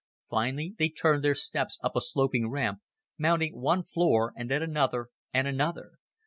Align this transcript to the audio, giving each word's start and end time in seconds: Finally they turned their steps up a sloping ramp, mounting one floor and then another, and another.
Finally 0.31 0.73
they 0.79 0.89
turned 0.89 1.23
their 1.23 1.35
steps 1.35 1.77
up 1.83 1.95
a 1.95 2.01
sloping 2.01 2.49
ramp, 2.49 2.79
mounting 3.19 3.61
one 3.61 3.83
floor 3.83 4.33
and 4.35 4.49
then 4.49 4.63
another, 4.63 5.09
and 5.31 5.47
another. 5.47 5.99